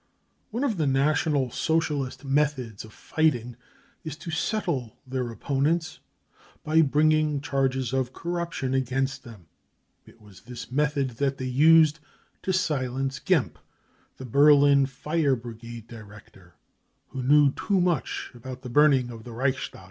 [0.49, 3.55] One of the National < Socialist methods of fighting
[4.03, 5.99] is to 44 settle 53 their opponents
[6.63, 9.45] by bringing charges of corruption against them.
[10.07, 11.99] It was this method that they used
[12.41, 13.57] to silence Gempp,
[14.17, 16.55] the Berlin fire brigade director,
[17.09, 19.79] who knew too much about the burn ing of the Reichstag.